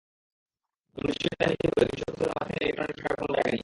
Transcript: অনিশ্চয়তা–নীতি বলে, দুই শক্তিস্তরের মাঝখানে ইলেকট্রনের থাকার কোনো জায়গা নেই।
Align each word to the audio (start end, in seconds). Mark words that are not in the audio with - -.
অনিশ্চয়তা–নীতি 0.97 1.67
বলে, 1.67 1.85
দুই 1.85 1.97
শক্তিস্তরের 1.99 2.31
মাঝখানে 2.31 2.63
ইলেকট্রনের 2.63 2.95
থাকার 2.97 3.15
কোনো 3.17 3.31
জায়গা 3.33 3.49
নেই। 3.49 3.59